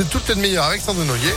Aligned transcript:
C'est 0.00 0.08
toute 0.08 0.30
la 0.30 0.34
meilleure 0.34 0.64
avec 0.64 0.80
Sandrine 0.80 1.08
Noyer. 1.08 1.34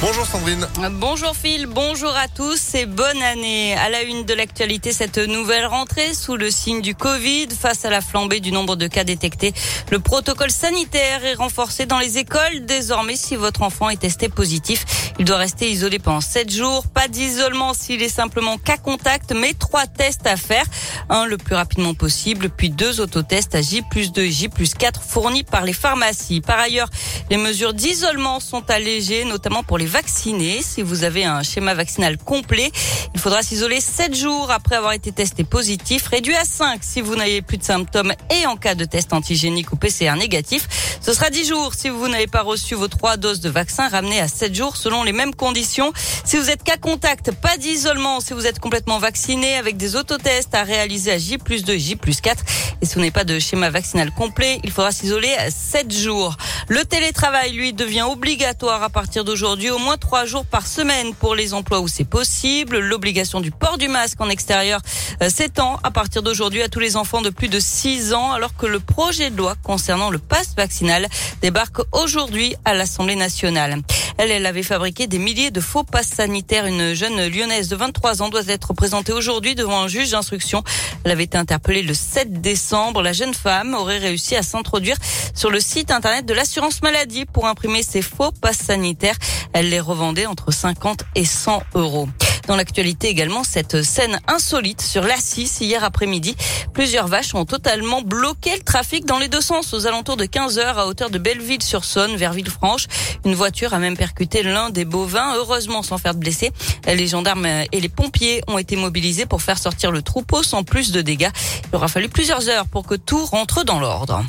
Bonjour 0.00 0.24
Sandrine. 0.26 0.64
Bonjour 0.92 1.34
Phil, 1.34 1.66
bonjour 1.66 2.14
à 2.14 2.28
tous 2.28 2.76
et 2.76 2.86
bonne 2.86 3.20
année. 3.20 3.74
À 3.74 3.90
la 3.90 4.02
une 4.02 4.24
de 4.24 4.32
l'actualité, 4.32 4.92
cette 4.92 5.18
nouvelle 5.18 5.66
rentrée 5.66 6.14
sous 6.14 6.36
le 6.36 6.52
signe 6.52 6.80
du 6.80 6.94
Covid, 6.94 7.48
face 7.60 7.84
à 7.84 7.90
la 7.90 8.00
flambée 8.00 8.38
du 8.38 8.52
nombre 8.52 8.76
de 8.76 8.86
cas 8.86 9.02
détectés, 9.02 9.52
le 9.90 9.98
protocole 9.98 10.52
sanitaire 10.52 11.24
est 11.24 11.34
renforcé 11.34 11.84
dans 11.84 11.98
les 11.98 12.16
écoles. 12.16 12.64
Désormais, 12.64 13.16
si 13.16 13.34
votre 13.34 13.62
enfant 13.62 13.90
est 13.90 13.96
testé 13.96 14.28
positif, 14.28 14.84
il 15.18 15.24
doit 15.24 15.36
rester 15.36 15.68
isolé 15.68 15.98
pendant 15.98 16.20
7 16.20 16.48
jours. 16.48 16.86
Pas 16.86 17.08
d'isolement 17.08 17.74
s'il 17.74 18.00
est 18.00 18.08
simplement 18.08 18.56
cas 18.56 18.76
contact, 18.76 19.32
mais 19.32 19.52
trois 19.52 19.86
tests 19.86 20.28
à 20.28 20.36
faire. 20.36 20.64
Un 21.08 21.24
le 21.24 21.38
plus 21.38 21.56
rapidement 21.56 21.94
possible, 21.94 22.50
puis 22.50 22.70
deux 22.70 23.00
autotests 23.00 23.56
à 23.56 23.62
J 23.62 23.82
plus 23.90 24.12
2 24.12 24.26
J 24.26 24.48
plus 24.48 24.74
4 24.74 25.02
fournis 25.02 25.42
par 25.42 25.64
les 25.64 25.72
pharmacies. 25.72 26.40
Par 26.40 26.60
ailleurs, 26.60 26.88
les 27.30 27.36
mesures 27.36 27.74
d'isolement 27.74 28.38
sont 28.38 28.62
allégées, 28.70 29.24
notamment 29.24 29.64
pour 29.64 29.76
les 29.76 29.87
vaccinés. 29.88 30.60
Si 30.62 30.82
vous 30.82 31.02
avez 31.02 31.24
un 31.24 31.42
schéma 31.42 31.74
vaccinal 31.74 32.18
complet, 32.18 32.70
il 33.14 33.20
faudra 33.20 33.42
s'isoler 33.42 33.80
7 33.80 34.14
jours 34.14 34.50
après 34.50 34.76
avoir 34.76 34.92
été 34.92 35.10
testé 35.10 35.42
positif, 35.42 36.06
réduit 36.06 36.36
à 36.36 36.44
5 36.44 36.80
si 36.82 37.00
vous 37.00 37.16
n'avez 37.16 37.42
plus 37.42 37.58
de 37.58 37.64
symptômes 37.64 38.12
et 38.30 38.46
en 38.46 38.56
cas 38.56 38.74
de 38.74 38.84
test 38.84 39.12
antigénique 39.12 39.72
ou 39.72 39.76
PCR 39.76 40.14
négatif. 40.16 40.68
Ce 41.00 41.12
sera 41.12 41.30
10 41.30 41.48
jours 41.48 41.74
si 41.74 41.88
vous 41.88 42.06
n'avez 42.08 42.26
pas 42.26 42.42
reçu 42.42 42.74
vos 42.74 42.88
trois 42.88 43.16
doses 43.16 43.40
de 43.40 43.48
vaccin, 43.48 43.88
ramené 43.88 44.20
à 44.20 44.28
7 44.28 44.54
jours 44.54 44.76
selon 44.76 45.02
les 45.02 45.12
mêmes 45.12 45.34
conditions. 45.34 45.92
Si 46.24 46.36
vous 46.36 46.50
êtes 46.50 46.62
cas 46.62 46.76
contact, 46.76 47.32
pas 47.32 47.56
d'isolement. 47.56 48.20
Si 48.20 48.34
vous 48.34 48.46
êtes 48.46 48.58
complètement 48.58 48.98
vacciné 48.98 49.56
avec 49.56 49.76
des 49.76 49.96
autotests 49.96 50.54
à 50.54 50.62
réaliser 50.62 51.12
à 51.12 51.18
J 51.18 51.38
plus 51.38 51.64
2, 51.64 51.76
J 51.76 51.96
plus 51.96 52.20
4. 52.20 52.44
Et 52.82 52.86
si 52.86 52.94
vous 52.94 53.00
n'avez 53.00 53.10
pas 53.10 53.24
de 53.24 53.38
schéma 53.38 53.70
vaccinal 53.70 54.12
complet, 54.12 54.60
il 54.64 54.70
faudra 54.70 54.92
s'isoler 54.92 55.34
7 55.50 55.92
jours. 55.92 56.36
Le 56.68 56.84
télétravail, 56.84 57.52
lui, 57.52 57.72
devient 57.72 58.02
obligatoire 58.02 58.82
à 58.82 58.90
partir 58.90 59.24
d'aujourd'hui, 59.24 59.70
au 59.78 59.80
moins 59.80 59.96
3 59.96 60.24
jours 60.24 60.44
par 60.44 60.66
semaine 60.66 61.14
pour 61.14 61.36
les 61.36 61.54
emplois 61.54 61.78
où 61.78 61.86
c'est 61.86 62.04
possible. 62.04 62.78
L'obligation 62.78 63.40
du 63.40 63.52
port 63.52 63.78
du 63.78 63.86
masque 63.86 64.20
en 64.20 64.28
extérieur 64.28 64.80
euh, 65.22 65.30
s'étend 65.30 65.78
à 65.84 65.92
partir 65.92 66.22
d'aujourd'hui 66.22 66.62
à 66.62 66.68
tous 66.68 66.80
les 66.80 66.96
enfants 66.96 67.22
de 67.22 67.30
plus 67.30 67.46
de 67.46 67.60
6 67.60 68.12
ans, 68.12 68.32
alors 68.32 68.56
que 68.56 68.66
le 68.66 68.80
projet 68.80 69.30
de 69.30 69.36
loi 69.36 69.54
concernant 69.62 70.10
le 70.10 70.18
pass 70.18 70.54
vaccinal 70.56 71.06
débarque 71.42 71.78
aujourd'hui 71.92 72.56
à 72.64 72.74
l'Assemblée 72.74 73.14
nationale. 73.14 73.80
Elle, 74.18 74.32
elle 74.32 74.46
avait 74.46 74.64
fabriqué 74.64 75.06
des 75.06 75.20
milliers 75.20 75.52
de 75.52 75.60
faux 75.60 75.84
passes 75.84 76.08
sanitaires. 76.08 76.66
Une 76.66 76.92
jeune 76.92 77.28
lyonnaise 77.28 77.68
de 77.68 77.76
23 77.76 78.20
ans 78.20 78.28
doit 78.28 78.48
être 78.48 78.74
présentée 78.74 79.12
aujourd'hui 79.12 79.54
devant 79.54 79.82
un 79.82 79.86
juge 79.86 80.10
d'instruction. 80.10 80.64
Elle 81.04 81.12
avait 81.12 81.24
été 81.24 81.38
interpellée 81.38 81.82
le 81.82 81.94
7 81.94 82.40
décembre. 82.40 83.00
La 83.00 83.12
jeune 83.12 83.32
femme 83.32 83.74
aurait 83.74 83.98
réussi 83.98 84.34
à 84.34 84.42
s'introduire 84.42 84.96
sur 85.36 85.50
le 85.50 85.60
site 85.60 85.92
internet 85.92 86.26
de 86.26 86.34
l'assurance 86.34 86.82
maladie 86.82 87.26
pour 87.26 87.46
imprimer 87.46 87.84
ses 87.84 88.02
faux 88.02 88.32
passes 88.32 88.58
sanitaires. 88.58 89.14
Elle 89.52 89.70
les 89.70 89.80
revendait 89.80 90.26
entre 90.26 90.52
50 90.52 91.04
et 91.14 91.24
100 91.24 91.62
euros. 91.74 92.08
Dans 92.48 92.56
l'actualité 92.56 93.08
également, 93.08 93.44
cette 93.44 93.82
scène 93.82 94.18
insolite 94.26 94.80
sur 94.80 95.02
l'A6 95.02 95.62
hier 95.62 95.84
après-midi. 95.84 96.34
Plusieurs 96.72 97.06
vaches 97.06 97.34
ont 97.34 97.44
totalement 97.44 98.00
bloqué 98.00 98.56
le 98.56 98.62
trafic 98.62 99.04
dans 99.04 99.18
les 99.18 99.28
deux 99.28 99.42
sens 99.42 99.74
aux 99.74 99.86
alentours 99.86 100.16
de 100.16 100.24
15 100.24 100.58
heures 100.58 100.78
à 100.78 100.86
hauteur 100.86 101.10
de 101.10 101.18
Belleville-sur-Saône 101.18 102.16
vers 102.16 102.32
Villefranche. 102.32 102.86
Une 103.26 103.34
voiture 103.34 103.74
a 103.74 103.78
même 103.78 103.98
percuté 103.98 104.42
l'un 104.42 104.70
des 104.70 104.86
bovins, 104.86 105.34
heureusement 105.36 105.82
sans 105.82 105.98
faire 105.98 106.14
de 106.14 106.20
blessés. 106.20 106.50
Les 106.86 107.06
gendarmes 107.06 107.44
et 107.44 107.80
les 107.80 107.90
pompiers 107.90 108.40
ont 108.48 108.56
été 108.56 108.76
mobilisés 108.76 109.26
pour 109.26 109.42
faire 109.42 109.58
sortir 109.58 109.90
le 109.90 110.00
troupeau 110.00 110.42
sans 110.42 110.64
plus 110.64 110.90
de 110.90 111.02
dégâts. 111.02 111.30
Il 111.70 111.76
aura 111.76 111.88
fallu 111.88 112.08
plusieurs 112.08 112.48
heures 112.48 112.66
pour 112.66 112.86
que 112.86 112.94
tout 112.94 113.26
rentre 113.26 113.62
dans 113.62 113.78
l'ordre. 113.78 114.24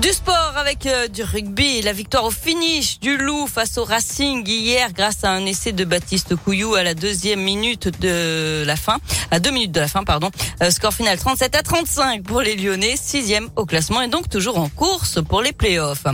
Du 0.00 0.08
sport 0.12 0.54
avec 0.56 0.86
euh, 0.86 1.08
du 1.08 1.22
rugby, 1.22 1.82
la 1.82 1.92
victoire 1.92 2.24
au 2.24 2.30
finish 2.30 3.00
du 3.00 3.18
Loup 3.18 3.46
face 3.46 3.76
au 3.76 3.84
Racing 3.84 4.48
hier 4.48 4.94
grâce 4.94 5.24
à 5.24 5.30
un 5.30 5.44
essai 5.44 5.72
de 5.72 5.84
Baptiste 5.84 6.36
Couillou 6.36 6.74
à 6.74 6.82
la 6.82 6.94
deuxième 6.94 7.42
minute 7.42 8.00
de 8.00 8.64
la 8.64 8.76
fin, 8.76 8.96
à 9.30 9.40
deux 9.40 9.50
minutes 9.50 9.72
de 9.72 9.80
la 9.80 9.88
fin 9.88 10.02
pardon. 10.02 10.30
Euh, 10.62 10.70
score 10.70 10.94
final 10.94 11.18
37 11.18 11.54
à 11.54 11.62
35 11.62 12.22
pour 12.22 12.40
les 12.40 12.56
Lyonnais, 12.56 12.94
sixième 12.96 13.50
au 13.56 13.66
classement 13.66 14.00
et 14.00 14.08
donc 14.08 14.30
toujours 14.30 14.58
en 14.58 14.70
course 14.70 15.18
pour 15.22 15.42
les 15.42 15.52
playoffs. 15.52 16.06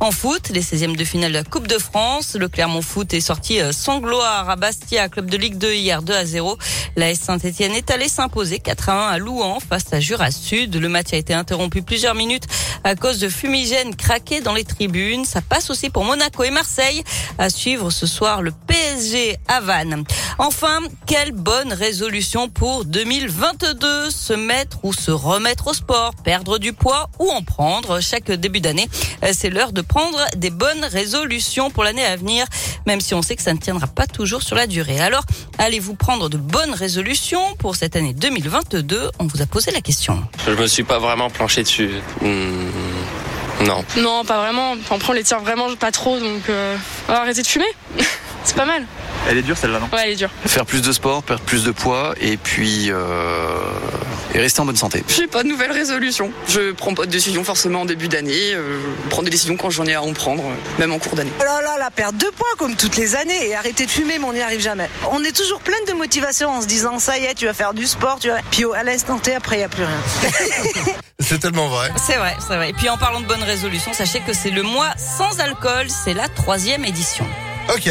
En 0.00 0.10
foot, 0.10 0.48
les 0.48 0.62
16e 0.62 0.96
de 0.96 1.04
finale 1.04 1.32
de 1.32 1.36
la 1.38 1.44
Coupe 1.44 1.66
de 1.66 1.78
France, 1.78 2.36
le 2.38 2.48
Clermont 2.48 2.82
Foot 2.82 3.12
est 3.12 3.20
sorti 3.20 3.60
euh, 3.60 3.72
sans 3.72 4.00
gloire 4.00 4.48
à 4.48 4.56
Bastia, 4.56 5.10
club 5.10 5.28
de 5.28 5.36
Ligue 5.36 5.58
2 5.58 5.74
hier 5.74 6.02
2 6.02 6.14
à 6.14 6.24
0. 6.24 6.56
La 6.96 7.10
S 7.10 7.20
Saint-Etienne 7.20 7.72
est 7.72 7.90
allée 7.90 8.08
s'imposer 8.08 8.58
4 8.58 8.88
à 8.88 9.08
1 9.08 9.12
à 9.12 9.18
Louan 9.18 9.58
face 9.60 9.92
à 9.92 10.00
Jura 10.00 10.30
Sud. 10.30 10.76
Le 10.76 10.88
match 10.88 11.12
a 11.12 11.16
été 11.16 11.34
interrompu 11.34 11.82
plusieurs 11.82 12.14
minutes 12.14 12.44
à 12.84 12.94
cause 12.96 13.18
de 13.18 13.28
fumigènes 13.34 13.94
craqués 13.94 14.40
dans 14.40 14.54
les 14.54 14.64
tribunes. 14.64 15.24
Ça 15.24 15.40
passe 15.42 15.70
aussi 15.70 15.90
pour 15.90 16.04
Monaco 16.04 16.44
et 16.44 16.50
Marseille. 16.50 17.02
À 17.38 17.50
suivre 17.50 17.90
ce 17.90 18.06
soir 18.06 18.40
le 18.40 18.52
PSG 18.52 19.36
à 19.48 19.60
Vannes. 19.60 20.04
Enfin, 20.38 20.78
quelle 21.06 21.32
bonne 21.32 21.72
résolution 21.72 22.48
pour 22.48 22.84
2022. 22.84 24.10
Se 24.10 24.32
mettre 24.32 24.78
ou 24.84 24.92
se 24.92 25.10
remettre 25.10 25.66
au 25.66 25.74
sport, 25.74 26.14
perdre 26.14 26.58
du 26.58 26.72
poids 26.72 27.10
ou 27.18 27.30
en 27.30 27.42
prendre. 27.42 28.00
Chaque 28.00 28.30
début 28.30 28.60
d'année, 28.60 28.88
euh, 29.24 29.32
c'est 29.32 29.50
l'heure 29.50 29.72
de 29.72 29.80
prendre 29.80 30.18
des 30.36 30.50
bonnes 30.50 30.84
résolutions 30.84 31.70
pour 31.70 31.84
l'année 31.84 32.04
à 32.04 32.16
venir, 32.16 32.46
même 32.86 33.00
si 33.00 33.14
on 33.14 33.22
sait 33.22 33.36
que 33.36 33.42
ça 33.42 33.52
ne 33.52 33.58
tiendra 33.58 33.86
pas 33.86 34.06
toujours 34.06 34.42
sur 34.42 34.56
la 34.56 34.66
durée. 34.66 35.00
Alors, 35.00 35.24
allez-vous 35.58 35.94
prendre 35.94 36.28
de 36.28 36.36
bonnes 36.36 36.74
résolutions 36.74 37.54
pour 37.58 37.76
cette 37.76 37.96
année 37.96 38.14
2022 38.14 39.10
On 39.18 39.26
vous 39.26 39.42
a 39.42 39.46
posé 39.46 39.70
la 39.70 39.80
question. 39.80 40.22
Je 40.46 40.52
me 40.52 40.66
suis 40.66 40.84
pas 40.84 40.98
vraiment 40.98 41.30
planché 41.30 41.62
dessus. 41.62 41.90
Hmm, 42.20 42.70
non. 43.62 43.84
Non, 43.96 44.24
pas 44.24 44.38
vraiment. 44.38 44.72
Enfin, 44.72 44.98
on 45.08 45.12
les 45.12 45.24
tire 45.24 45.40
vraiment 45.40 45.74
pas 45.76 45.90
trop, 45.90 46.18
donc 46.18 46.48
euh, 46.48 46.76
on 47.08 47.12
va 47.12 47.20
arrêter 47.20 47.42
de 47.42 47.46
fumer. 47.46 47.64
C'est 48.44 48.56
pas 48.56 48.66
mal. 48.66 48.84
Elle 49.28 49.38
est 49.38 49.42
dure 49.42 49.56
celle-là, 49.56 49.78
non? 49.80 49.88
Ouais, 49.92 50.02
elle 50.04 50.12
est 50.12 50.16
dure. 50.16 50.30
Faire 50.44 50.66
plus 50.66 50.82
de 50.82 50.92
sport, 50.92 51.22
perdre 51.22 51.42
plus 51.44 51.64
de 51.64 51.70
poids 51.70 52.14
et 52.20 52.36
puis 52.36 52.90
euh, 52.90 53.56
et 54.34 54.38
rester 54.38 54.60
en 54.60 54.66
bonne 54.66 54.76
santé. 54.76 55.02
J'ai 55.08 55.26
pas 55.26 55.42
de 55.42 55.48
nouvelles 55.48 55.72
résolutions. 55.72 56.30
Je 56.48 56.72
prends 56.72 56.92
pas 56.92 57.06
de 57.06 57.10
décision 57.10 57.42
forcément 57.42 57.82
en 57.82 57.84
début 57.86 58.08
d'année. 58.08 58.52
Euh, 58.52 58.80
je 59.04 59.08
prends 59.08 59.22
des 59.22 59.30
décisions 59.30 59.56
quand 59.56 59.70
j'en 59.70 59.86
ai 59.86 59.94
à 59.94 60.02
en 60.02 60.12
prendre, 60.12 60.44
même 60.78 60.92
en 60.92 60.98
cours 60.98 61.14
d'année. 61.14 61.32
Oh 61.40 61.44
là 61.44 61.62
là, 61.62 61.76
la 61.78 61.90
perte 61.90 62.18
de 62.18 62.26
poids 62.36 62.46
comme 62.58 62.76
toutes 62.76 62.96
les 62.96 63.16
années 63.16 63.48
et 63.48 63.54
arrêter 63.54 63.86
de 63.86 63.90
fumer, 63.90 64.18
mais 64.18 64.26
on 64.26 64.34
n'y 64.34 64.42
arrive 64.42 64.60
jamais. 64.60 64.90
On 65.10 65.24
est 65.24 65.34
toujours 65.34 65.60
pleine 65.60 65.84
de 65.88 65.94
motivation 65.94 66.50
en 66.50 66.60
se 66.60 66.66
disant 66.66 66.98
ça 66.98 67.16
y 67.16 67.24
est, 67.24 67.34
tu 67.34 67.46
vas 67.46 67.54
faire 67.54 67.72
du 67.72 67.86
sport, 67.86 68.18
tu 68.20 68.28
vas. 68.28 68.40
Puis 68.50 68.64
à 68.74 68.82
l'instant 68.82 69.18
T, 69.18 69.34
après, 69.34 69.56
il 69.56 69.60
n'y 69.60 69.64
a 69.64 69.68
plus 69.70 69.84
rien. 69.84 70.92
C'est 71.26 71.38
tellement 71.38 71.68
vrai. 71.68 71.90
C'est 71.96 72.16
vrai, 72.16 72.36
c'est 72.40 72.56
vrai. 72.56 72.70
Et 72.70 72.72
puis 72.72 72.88
en 72.88 72.96
parlant 72.98 73.20
de 73.20 73.26
bonnes 73.26 73.42
résolutions, 73.42 73.92
sachez 73.92 74.20
que 74.20 74.32
c'est 74.32 74.50
le 74.50 74.62
mois 74.62 74.90
sans 74.98 75.40
alcool, 75.40 75.86
c'est 75.88 76.14
la 76.14 76.28
troisième 76.28 76.84
édition. 76.84 77.26
Ok. 77.74 77.88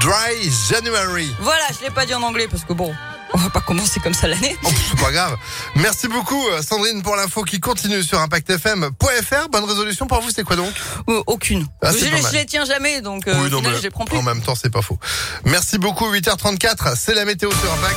Dry 0.00 0.52
January. 0.70 1.34
Voilà, 1.40 1.64
je 1.78 1.84
l'ai 1.84 1.90
pas 1.90 2.06
dit 2.06 2.14
en 2.14 2.22
anglais 2.22 2.46
parce 2.48 2.64
que 2.64 2.72
bon, 2.72 2.94
on 3.32 3.38
va 3.38 3.50
pas 3.50 3.60
commencer 3.60 3.98
comme 3.98 4.14
ça 4.14 4.28
l'année. 4.28 4.56
Oh, 4.62 4.68
c'est 4.90 5.00
pas 5.00 5.10
grave. 5.10 5.36
Merci 5.76 6.06
beaucoup 6.06 6.46
euh, 6.48 6.62
Sandrine 6.62 7.02
pour 7.02 7.16
l'info 7.16 7.42
qui 7.42 7.58
continue 7.58 8.02
sur 8.02 8.20
impactfm.fr. 8.20 9.48
Bonne 9.50 9.64
résolution 9.64 10.06
pour 10.06 10.20
vous, 10.20 10.30
c'est 10.30 10.44
quoi 10.44 10.54
donc? 10.56 10.72
Euh, 11.08 11.22
aucune. 11.26 11.66
Ah, 11.82 11.90
je, 11.92 12.04
les- 12.04 12.22
je 12.22 12.32
les 12.34 12.46
tiens 12.46 12.64
jamais, 12.64 13.00
donc 13.00 13.26
euh, 13.26 13.34
Oui, 13.42 13.50
non, 13.50 13.58
final, 13.58 13.72
mais 13.72 13.78
je 13.78 13.82
les 13.82 13.90
prends 13.90 14.04
plus. 14.04 14.16
En 14.18 14.22
même 14.22 14.42
temps, 14.42 14.54
c'est 14.54 14.70
pas 14.70 14.82
faux. 14.82 14.98
Merci 15.44 15.78
beaucoup. 15.78 16.12
8h34, 16.12 16.94
c'est 16.96 17.14
la 17.14 17.24
météo 17.24 17.50
sur 17.50 17.72
Impact. 17.72 17.96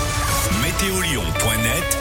Météolion.net 0.63 1.97